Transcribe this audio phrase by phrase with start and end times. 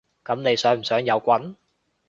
[0.25, 1.55] 噉你想唔想有棍？